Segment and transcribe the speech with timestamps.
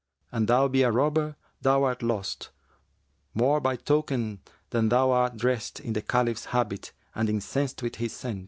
[0.31, 2.49] An thou be a robber, thou art lost,
[3.35, 8.11] more by token that thou art dressed in the Caliph's habit and incensed with his
[8.11, 8.39] scents.